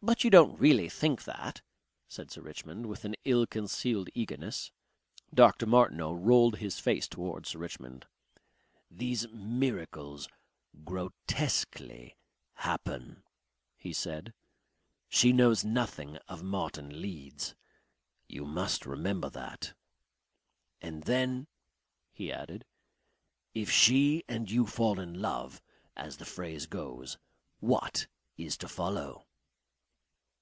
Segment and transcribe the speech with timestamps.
[0.00, 1.60] "But you don't really think that?"
[2.06, 4.70] said Sir Richmond, with an ill concealed eagerness.
[5.34, 5.66] Dr.
[5.66, 8.06] Martineau rolled his face towards Sir Richmond.
[8.88, 10.28] "These miracles
[10.84, 12.16] grotesquely
[12.54, 13.24] happen,"
[13.76, 14.32] he said.
[15.08, 17.56] "She knows nothing of Martin Leeds....
[18.28, 19.74] You must remember that....
[20.80, 21.48] "And then,"
[22.12, 22.64] he added,
[23.52, 25.60] "if she and you fall in love,
[25.96, 27.18] as the phrase goes,
[27.58, 28.06] what
[28.36, 29.24] is to follow?"